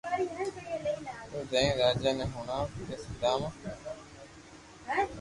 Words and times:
تو 1.29 1.37
جائينن 1.51 1.79
راجي 1.81 2.11
ني 2.19 2.25
ھوڻاو 2.33 2.63
ڪي 2.73 2.95
سوداما 3.03 3.49